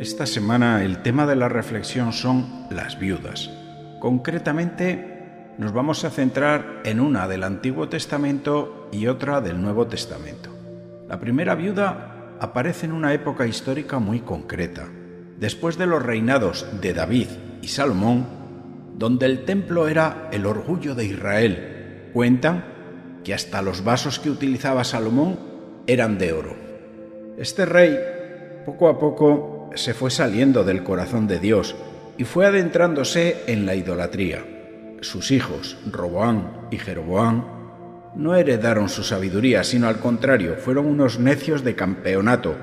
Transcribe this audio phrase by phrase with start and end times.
[0.00, 3.50] Esta semana el tema de la reflexión son las viudas.
[3.98, 10.48] Concretamente nos vamos a centrar en una del Antiguo Testamento y otra del Nuevo Testamento.
[11.06, 14.88] La primera viuda aparece en una época histórica muy concreta,
[15.38, 17.28] después de los reinados de David
[17.60, 18.24] y Salomón,
[18.96, 22.08] donde el templo era el orgullo de Israel.
[22.14, 22.64] Cuentan
[23.22, 25.38] que hasta los vasos que utilizaba Salomón
[25.86, 26.56] eran de oro.
[27.36, 27.98] Este rey,
[28.64, 31.76] poco a poco, se fue saliendo del corazón de Dios
[32.18, 34.44] y fue adentrándose en la idolatría.
[35.00, 37.44] Sus hijos, Roboán y Jeroboán,
[38.14, 42.56] no heredaron su sabiduría, sino al contrario, fueron unos necios de campeonato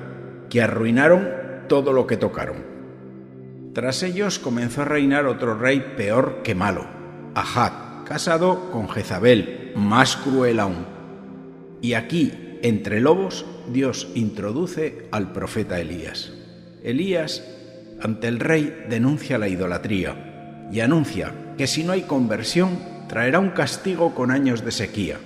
[0.50, 1.28] que arruinaron
[1.68, 2.64] todo lo que tocaron.
[3.74, 6.86] Tras ellos comenzó a reinar otro rey peor que malo,
[7.34, 10.86] Ahad, casado con Jezabel, más cruel aún.
[11.80, 16.37] Y aquí, entre lobos, Dios introduce al profeta Elías.
[16.82, 17.42] Elías,
[18.00, 23.50] ante el rey, denuncia la idolatría y anuncia que si no hay conversión, traerá un
[23.50, 25.18] castigo con años de sequía.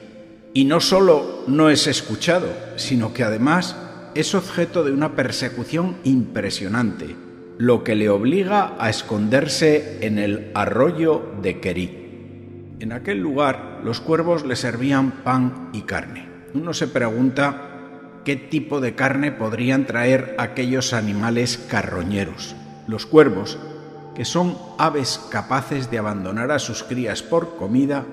[0.55, 3.77] Y no solo no es escuchado, sino que además
[4.14, 7.17] es objeto de una persecución impresionante,
[7.59, 11.91] lo que le obliga a esconderse en el arroyo de Kerit.
[12.81, 16.28] En aquel lugar los cuervos le servían pan y carne.
[16.55, 17.72] Uno se pregunta
[18.25, 22.55] qué tipo de carne podrían traer aquellos animales carroñeros,
[22.87, 23.59] los cuervos,
[24.15, 28.05] que son aves capaces de abandonar a sus crías por comida,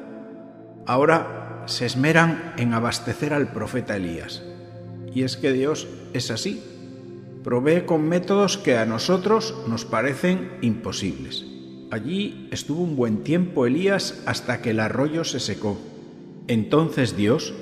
[0.85, 4.43] ahora se esmeran en abastecer al profeta Elías.
[5.13, 6.63] Y es que Dios es así,
[7.43, 11.45] provee con métodos que a nosotros nos parecen imposibles.
[11.91, 15.77] Allí estuvo un buen tiempo Elías hasta que el arroyo se secó.
[16.47, 17.53] Entonces Dios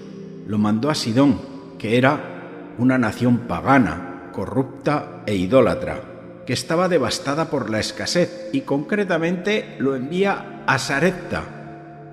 [0.45, 1.39] lo mandó a Sidón,
[1.79, 2.36] que era
[2.77, 6.01] una nación pagana, corrupta e idólatra,
[6.45, 11.43] que estaba devastada por la escasez y concretamente lo envía a Sarepta,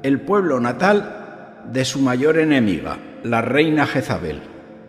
[0.03, 4.41] el pueblo natal de su mayor enemiga, la reina Jezabel.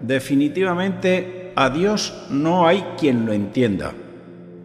[0.02, 3.94] Definitivamente a Dios no hay quien lo entienda.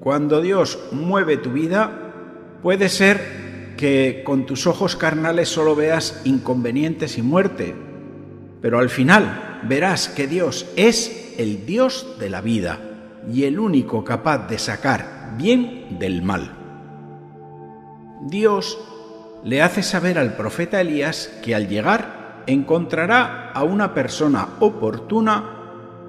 [0.01, 1.91] Cuando Dios mueve tu vida,
[2.63, 7.75] puede ser que con tus ojos carnales solo veas inconvenientes y muerte,
[8.61, 12.79] pero al final verás que Dios es el Dios de la vida
[13.33, 16.57] y el único capaz de sacar bien del mal.
[18.29, 18.79] Dios
[19.45, 25.57] le hace saber al profeta Elías que al llegar encontrará a una persona oportuna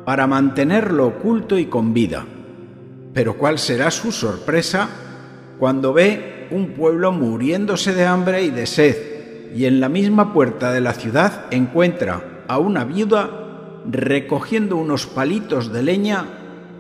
[0.05, 2.25] para mantenerlo oculto y con vida.
[3.13, 4.89] Pero cuál será su sorpresa
[5.59, 8.97] cuando ve un pueblo muriéndose de hambre y de sed,
[9.53, 13.29] y en la misma puerta de la ciudad encuentra a una viuda
[13.89, 16.25] recogiendo unos palitos de leña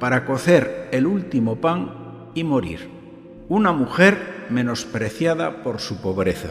[0.01, 2.89] para cocer el último pan y morir.
[3.47, 6.49] Una mujer menospreciada por su pobreza.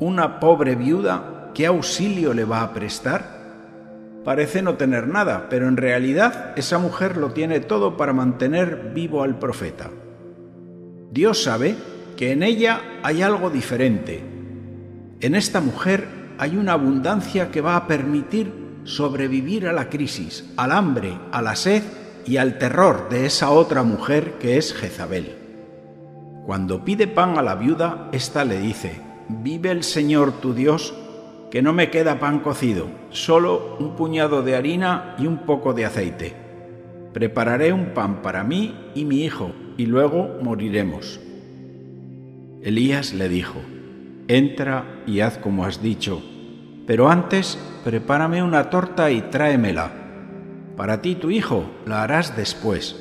[0.00, 3.36] Una pobre viuda, ¿qué auxilio le va a prestar?
[4.24, 9.22] Parece no tener nada, pero en realidad esa mujer lo tiene todo para mantener vivo
[9.22, 9.90] al profeta.
[11.12, 11.76] Dios sabe
[12.16, 14.24] que en ella hay algo diferente.
[15.20, 18.52] En esta mujer hay una abundancia que va a permitir
[18.84, 21.82] sobrevivir a la crisis, al hambre, a la sed
[22.26, 25.34] y al terror de esa otra mujer que es Jezabel.
[26.44, 30.94] Cuando pide pan a la viuda, ésta le dice, Vive el Señor tu Dios,
[31.50, 35.84] que no me queda pan cocido, solo un puñado de harina y un poco de
[35.84, 36.34] aceite.
[37.12, 41.20] Prepararé un pan para mí y mi hijo, y luego moriremos.
[42.62, 43.60] Elías le dijo,
[44.28, 46.22] Entra y haz como has dicho,
[46.86, 49.92] pero antes prepárame una torta y tráemela.
[50.76, 52.96] Para ti, tu hijo, la harás después,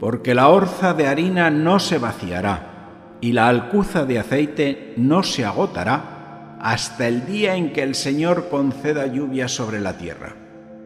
[0.00, 5.44] porque la orza de harina no se vaciará y la alcuza de aceite no se
[5.44, 10.34] agotará hasta el día en que el Señor conceda lluvia sobre la tierra.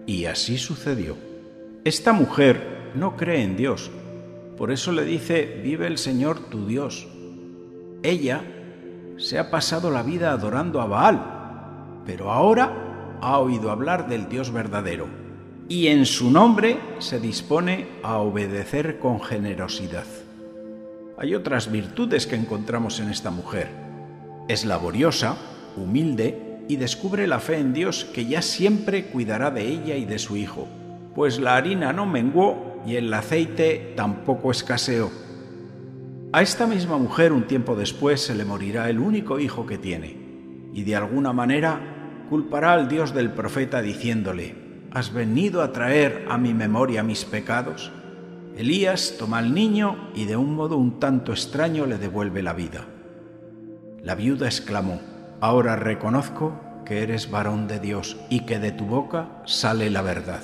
[0.06, 1.16] Y así sucedió.
[1.84, 3.90] Esta mujer no cree en Dios,
[4.60, 7.08] por eso le dice, vive el Señor tu Dios.
[8.02, 8.42] Ella
[9.20, 14.50] se ha pasado la vida adorando a Baal, pero ahora ha oído hablar del Dios
[14.50, 15.06] verdadero
[15.68, 20.06] y en su nombre se dispone a obedecer con generosidad.
[21.18, 23.68] Hay otras virtudes que encontramos en esta mujer.
[24.48, 25.36] Es laboriosa,
[25.76, 30.18] humilde y descubre la fe en Dios que ya siempre cuidará de ella y de
[30.18, 30.66] su hijo,
[31.14, 35.10] pues la harina no menguó y el aceite tampoco escaseó.
[36.32, 40.16] A esta misma mujer un tiempo después se le morirá el único hijo que tiene,
[40.72, 41.80] y de alguna manera
[42.28, 44.54] culpará al Dios del profeta diciéndole,
[44.92, 47.90] ¿has venido a traer a mi memoria mis pecados?
[48.56, 52.86] Elías toma al niño y de un modo un tanto extraño le devuelve la vida.
[54.00, 55.00] La viuda exclamó,
[55.40, 60.42] Ahora reconozco que eres varón de Dios y que de tu boca sale la verdad.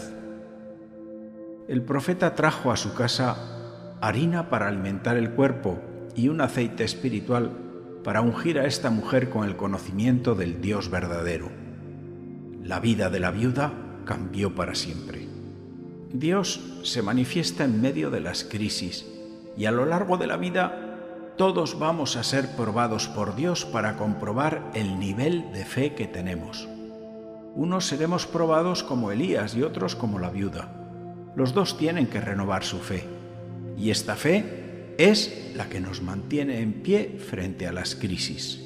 [1.69, 3.56] El profeta trajo a su casa
[4.00, 5.81] harina para alimentar el cuerpo
[6.14, 7.52] y un aceite espiritual
[8.04, 11.50] para ungir a esta mujer con el conocimiento del Dios verdadero.
[12.62, 13.72] La vida de la viuda
[14.04, 15.26] cambió para siempre.
[16.12, 19.06] Dios se manifiesta en medio de las crisis
[19.56, 20.82] y a lo largo de la vida
[21.37, 26.69] todos vamos a ser probados por Dios para comprobar el nivel de fe que tenemos.
[27.54, 30.69] Unos seremos probados como Elías y otros como la viuda.
[31.34, 33.16] Los dos tienen que renovar su fe.
[33.76, 38.62] Y esta fe es la que nos mantiene en pie frente a las crisis.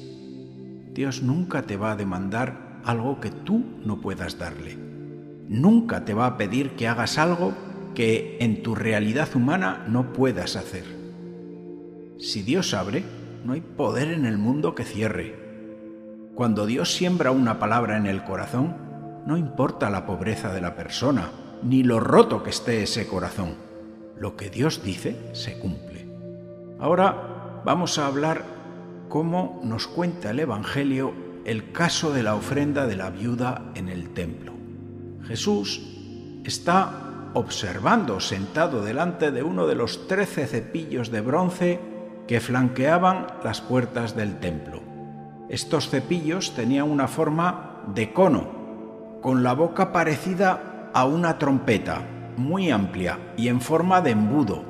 [0.93, 4.77] Dios nunca te va a demandar algo que tú no puedas darle.
[5.47, 7.53] Nunca te va a pedir que hagas algo
[7.95, 10.85] que en tu realidad humana no puedas hacer.
[12.19, 13.03] Si Dios abre,
[13.43, 15.35] no hay poder en el mundo que cierre.
[16.35, 18.75] Cuando Dios siembra una palabra en el corazón,
[19.25, 21.31] no importa la pobreza de la persona,
[21.63, 23.70] ni lo roto que esté ese corazón.
[24.17, 26.07] Lo que Dios dice se cumple.
[26.79, 28.43] Ahora vamos a hablar
[29.09, 31.13] cómo nos cuenta el Evangelio
[31.45, 34.53] el caso de la ofrenda de la viuda en el templo.
[35.23, 35.81] Jesús
[36.45, 41.79] está observando sentado delante de uno de los trece cepillos de bronce
[42.27, 44.81] que flanqueaban las puertas del templo.
[45.49, 52.01] Estos cepillos tenían una forma de cono, con la boca parecida a una trompeta,
[52.37, 54.63] muy amplia y en forma de embudo,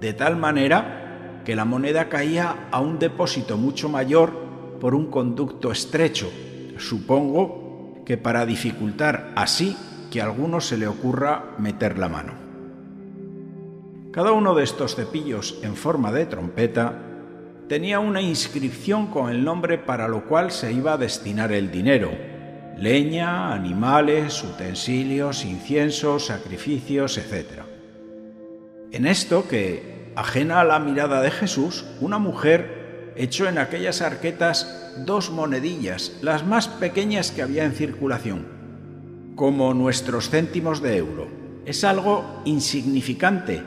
[0.00, 4.32] de tal manera que la moneda caía a un depósito mucho mayor
[4.80, 6.30] por un conducto estrecho,
[6.78, 9.76] supongo que para dificultar así
[10.10, 12.32] que a alguno se le ocurra meter la mano.
[14.12, 16.94] Cada uno de estos cepillos en forma de trompeta
[17.68, 22.29] tenía una inscripción con el nombre para lo cual se iba a destinar el dinero.
[22.80, 27.62] Leña, animales, utensilios, inciensos, sacrificios, etc.
[28.90, 34.94] En esto que, ajena a la mirada de Jesús, una mujer echó en aquellas arquetas
[35.04, 38.46] dos monedillas, las más pequeñas que había en circulación,
[39.36, 41.28] como nuestros céntimos de euro.
[41.66, 43.62] Es algo insignificante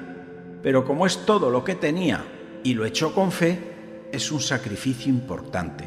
[0.64, 2.24] pero como es todo lo que tenía
[2.64, 5.84] y lo echó con fe, es un sacrificio importante.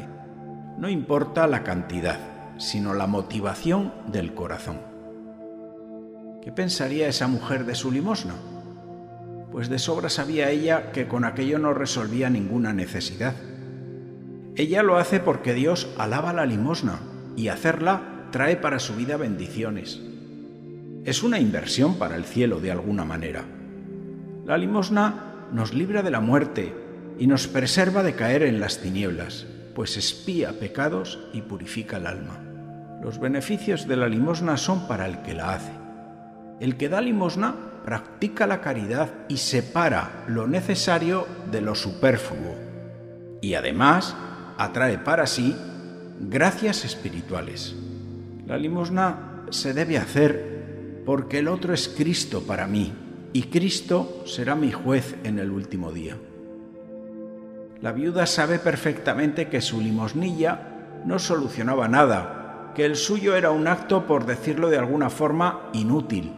[0.77, 2.19] No importa la cantidad,
[2.57, 4.79] sino la motivación del corazón.
[6.41, 8.35] ¿Qué pensaría esa mujer de su limosna?
[9.51, 13.35] Pues de sobra sabía ella que con aquello no resolvía ninguna necesidad.
[14.55, 16.99] Ella lo hace porque Dios alaba la limosna
[17.35, 20.01] y hacerla trae para su vida bendiciones.
[21.05, 23.45] Es una inversión para el cielo de alguna manera.
[24.45, 26.73] La limosna nos libra de la muerte
[27.19, 32.46] y nos preserva de caer en las tinieblas, pues espía pecados y purifica el alma.
[33.07, 35.71] Los beneficios de la limosna son para el que la hace.
[36.59, 37.55] El que da limosna
[37.85, 42.55] practica la caridad y separa lo necesario de lo superfluo,
[43.41, 44.13] y además
[44.57, 45.55] atrae para sí
[46.19, 47.77] gracias espirituales.
[48.45, 52.93] La limosna se debe hacer porque el otro es Cristo para mí
[53.31, 56.17] y Cristo será mi juez en el último día.
[57.79, 60.59] La viuda sabe perfectamente que su limosnilla
[61.05, 66.33] no solucionaba nada, que el suyo era un acto, por decirlo de alguna forma, inútil.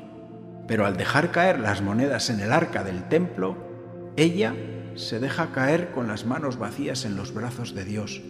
[0.67, 3.57] Pero al dejar caer las monedas en el arca del templo,
[4.15, 4.55] ella
[4.95, 8.21] se deja caer con las manos vacías en los brazos de Dios.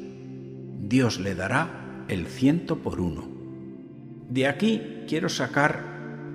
[0.79, 3.27] Dios le dará el ciento por uno.
[4.29, 5.83] De aquí quiero sacar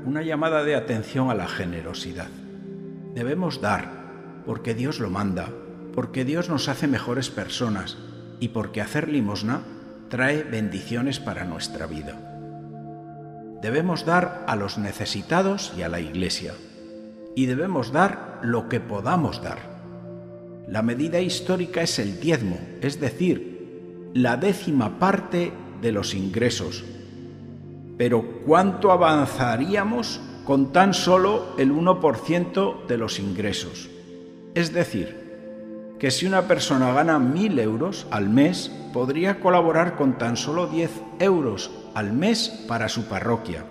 [0.04, 2.28] una llamada de atención a la generosidad.
[3.14, 5.48] Debemos dar, porque Dios lo manda,
[5.94, 7.96] porque Dios nos hace mejores personas
[8.40, 9.62] y porque hacer limosna
[10.14, 12.16] trae bendiciones para nuestra vida.
[13.60, 16.54] Debemos dar a los necesitados y a la Iglesia,
[17.34, 19.58] y debemos dar lo que podamos dar.
[20.68, 25.52] La medida histórica es el diezmo, es decir, la décima parte
[25.82, 26.84] de los ingresos,
[27.98, 33.90] pero ¿cuánto avanzaríamos con tan solo el 1% de los ingresos?
[34.54, 35.23] Es decir,
[36.04, 40.90] que si una persona gana 1.000 euros al mes, podría colaborar con tan solo 10
[41.18, 43.64] euros al mes para su parroquia.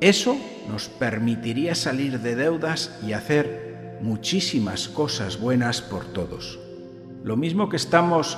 [0.00, 0.36] Eso
[0.68, 6.58] nos permitiría salir de deudas y hacer muchísimas cosas buenas por todos.
[7.22, 8.36] Lo mismo que estamos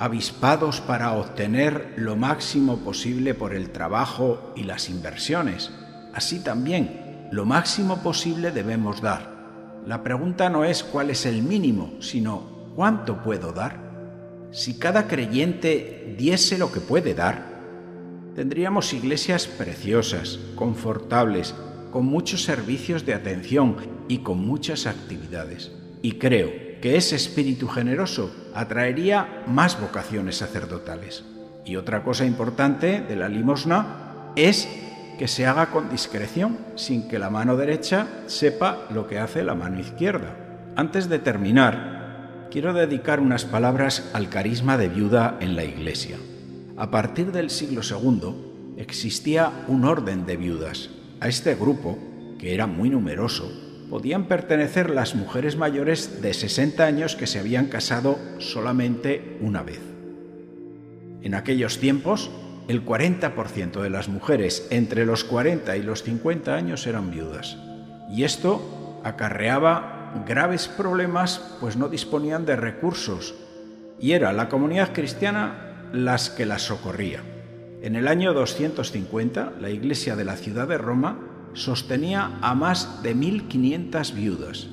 [0.00, 5.70] avispados para obtener lo máximo posible por el trabajo y las inversiones.
[6.14, 9.38] Así también, lo máximo posible debemos dar.
[9.86, 13.76] la pregunta no es cuál es el mínimo, sino cuánto puedo dar.
[14.52, 17.42] Si cada creyente diese lo que puede dar,
[18.36, 21.56] tendríamos iglesias preciosas, confortables,
[21.90, 25.72] con muchos servicios de atención y con muchas actividades.
[26.02, 31.24] Y creo que ese espíritu generoso atraería más vocaciones sacerdotales.
[31.64, 34.68] Y otra cosa importante de la limosna es
[35.18, 39.56] que se haga con discreción, sin que la mano derecha sepa lo que hace la
[39.56, 40.36] mano izquierda.
[40.76, 41.97] Antes de terminar,
[42.50, 46.16] quiero dedicar unas palabras al carisma de viuda en la Iglesia.
[46.76, 50.90] A partir del siglo II existía un orden de viudas.
[51.20, 51.98] A este grupo,
[52.38, 53.50] que era muy numeroso,
[53.90, 59.80] podían pertenecer las mujeres mayores de 60 años que se habían casado solamente una vez.
[61.22, 62.30] En aquellos tiempos,
[62.68, 67.56] el 40% de las mujeres entre los 40 y los 50 años eran viudas.
[68.10, 73.34] Y esto acarreaba graves problemas pues no disponían de recursos
[74.00, 77.22] y era la comunidad cristiana las que las socorría.
[77.82, 81.18] En el año 250, la iglesia de la ciudad de Roma
[81.54, 84.68] sostenía a más de 1.500 viudas.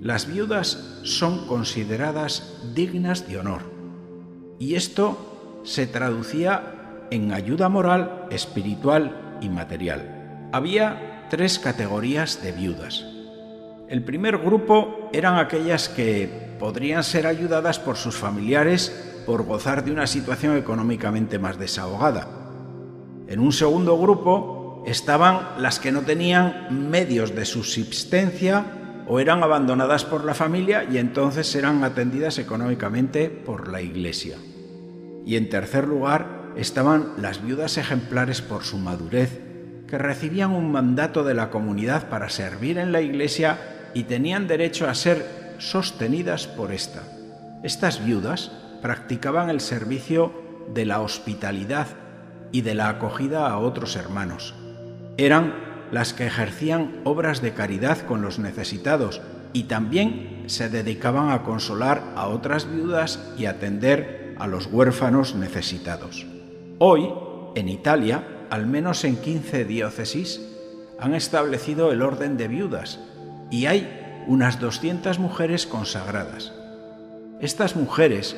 [0.00, 3.62] Las viudas son consideradas dignas de honor.
[4.58, 10.48] Y esto se traducía en ayuda moral, espiritual y material.
[10.52, 13.13] Había tres categorías de viudas.
[13.88, 19.92] El primer grupo eran aquellas que podrían ser ayudadas por sus familiares por gozar de
[19.92, 22.28] una situación económicamente más desahogada.
[23.28, 28.64] En un segundo grupo estaban las que no tenían medios de subsistencia
[29.06, 34.38] o eran abandonadas por la familia y entonces eran atendidas económicamente por la iglesia.
[35.26, 39.40] Y en tercer lugar estaban las viudas ejemplares por su madurez,
[39.88, 44.88] que recibían un mandato de la comunidad para servir en la iglesia y tenían derecho
[44.88, 47.02] a ser sostenidas por esta.
[47.62, 48.50] Estas viudas
[48.82, 50.32] practicaban el servicio
[50.74, 51.86] de la hospitalidad
[52.52, 54.54] y de la acogida a otros hermanos.
[55.16, 55.54] Eran
[55.90, 59.22] las que ejercían obras de caridad con los necesitados
[59.52, 66.26] y también se dedicaban a consolar a otras viudas y atender a los huérfanos necesitados.
[66.78, 67.08] Hoy,
[67.54, 70.40] en Italia, al menos en 15 diócesis,
[70.98, 72.98] han establecido el orden de viudas
[73.54, 76.52] y hay unas 200 mujeres consagradas.
[77.40, 78.34] Estas mujeres,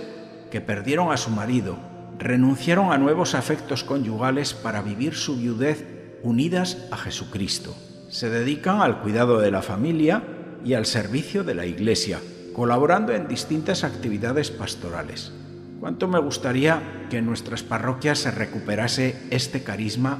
[0.50, 1.78] que perdieron a su marido,
[2.18, 5.86] renunciaron a nuevos afectos conyugales para vivir su viudez
[6.22, 7.74] unidas a Jesucristo.
[8.10, 10.22] Se dedican al cuidado de la familia
[10.62, 12.20] y al servicio de la Iglesia,
[12.52, 15.32] colaborando en distintas actividades pastorales.
[15.80, 20.18] ¿Cuánto me gustaría que en nuestras parroquias se recuperase este carisma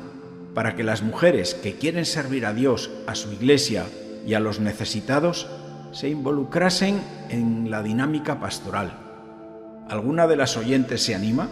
[0.54, 3.84] para que las mujeres que quieren servir a Dios, a su iglesia
[4.26, 5.46] y a los necesitados
[5.92, 8.92] se involucrasen en la dinámica pastoral?
[9.88, 11.48] ¿Alguna de las oyentes se anima?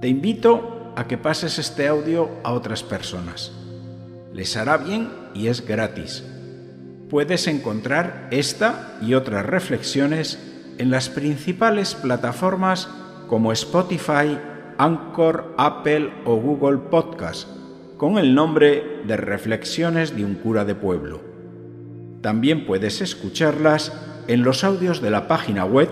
[0.00, 3.52] Te invito a que pases este audio a otras personas.
[4.32, 6.24] Les hará bien y es gratis.
[7.10, 10.38] Puedes encontrar esta y otras reflexiones
[10.78, 12.88] en las principales plataformas
[13.28, 14.38] como Spotify,
[14.78, 17.48] Anchor, Apple o Google Podcast,
[17.96, 21.20] con el nombre de Reflexiones de un cura de pueblo.
[22.20, 23.92] También puedes escucharlas
[24.28, 25.88] en los audios de la página web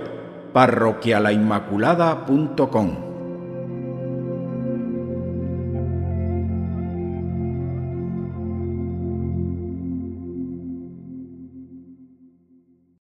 [0.53, 3.12] parroquialainmaculada.com.